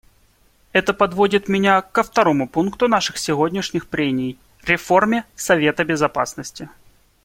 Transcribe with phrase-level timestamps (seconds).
[0.71, 6.69] Это подводит меня ко второму пункту наших сегодняшних прений— реформе Совета Безопасности.